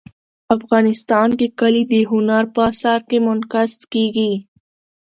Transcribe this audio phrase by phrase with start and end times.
[0.55, 4.33] افغانستان کې کلي د هنر په اثار کې منعکس کېږي.